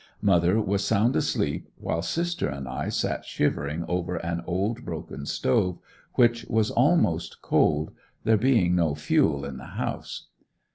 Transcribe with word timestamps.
Mother 0.23 0.59
was 0.59 0.83
sound 0.83 1.15
asleep, 1.15 1.69
while 1.77 2.01
sister 2.01 2.49
and 2.49 2.67
I 2.67 2.89
sat 2.89 3.23
shivering 3.23 3.85
over 3.87 4.15
an 4.15 4.41
old, 4.47 4.83
broken 4.83 5.27
stove, 5.27 5.77
which 6.15 6.43
was 6.45 6.71
almost 6.71 7.43
cold, 7.43 7.91
there 8.23 8.35
being 8.35 8.73
no 8.75 8.95
fuel 8.95 9.45
in 9.45 9.57
the 9.57 9.65
house. 9.77 10.29